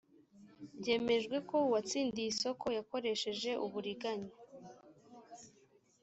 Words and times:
byemejwe 0.79 1.37
ko 1.49 1.57
uwatsindiye 1.67 2.27
isoko 2.33 2.65
yakoresheje 2.77 3.51
uburiganya 3.65 4.31